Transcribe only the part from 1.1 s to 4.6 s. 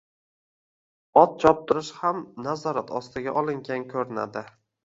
Ot choptirish ham nazorat ostiga olingan ko`rinadi